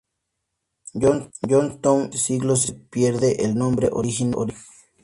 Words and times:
John's 0.95 1.29
Town" 1.41 1.41
y, 1.43 1.77
durante 1.79 2.17
siglos, 2.17 2.63
se 2.63 2.73
perdiese 2.73 3.45
el 3.45 3.53
nombre 3.53 3.89
original. 3.91 4.51